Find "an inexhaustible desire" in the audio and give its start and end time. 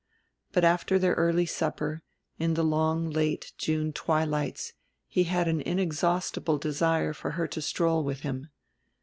5.47-7.13